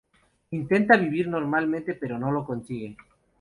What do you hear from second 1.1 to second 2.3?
normalmente, pero